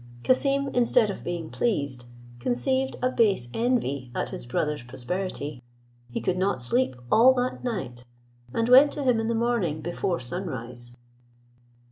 Cassim, 0.23 0.69
instead 0.69 1.11
of 1.11 1.23
being 1.23 1.51
pleased, 1.51 2.05
conceived 2.39 2.95
a 3.03 3.11
base 3.11 3.49
envy 3.53 4.09
at 4.15 4.29
his 4.29 4.47
brother's 4.47 4.81
prosperity; 4.81 5.61
he 6.09 6.19
could 6.19 6.39
not 6.39 6.59
sleep 6.59 6.95
all 7.11 7.35
that 7.35 7.63
night, 7.63 8.07
and 8.51 8.67
went 8.67 8.89
to 8.93 9.03
him 9.03 9.19
in 9.19 9.27
the 9.27 9.35
morning 9.35 9.79
before 9.79 10.19
sun 10.19 10.47
rise. 10.47 10.97